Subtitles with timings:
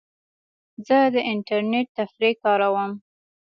[0.87, 2.91] زه د انټرنیټ تفریح کاروم.